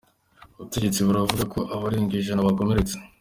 [0.57, 2.93] Ubutegetsi buravuga ko abarenga ijana bakomeretse.